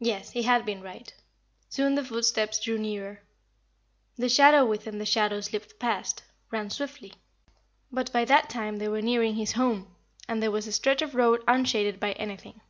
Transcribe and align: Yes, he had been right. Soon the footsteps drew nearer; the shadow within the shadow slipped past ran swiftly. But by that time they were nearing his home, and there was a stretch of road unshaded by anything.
Yes, 0.00 0.32
he 0.32 0.42
had 0.42 0.66
been 0.66 0.82
right. 0.82 1.10
Soon 1.70 1.94
the 1.94 2.04
footsteps 2.04 2.60
drew 2.60 2.76
nearer; 2.76 3.22
the 4.14 4.28
shadow 4.28 4.66
within 4.66 4.98
the 4.98 5.06
shadow 5.06 5.40
slipped 5.40 5.78
past 5.78 6.22
ran 6.50 6.68
swiftly. 6.68 7.14
But 7.90 8.12
by 8.12 8.26
that 8.26 8.50
time 8.50 8.76
they 8.76 8.88
were 8.88 9.00
nearing 9.00 9.36
his 9.36 9.52
home, 9.52 9.96
and 10.28 10.42
there 10.42 10.50
was 10.50 10.66
a 10.66 10.72
stretch 10.72 11.00
of 11.00 11.14
road 11.14 11.42
unshaded 11.48 11.98
by 11.98 12.12
anything. 12.12 12.60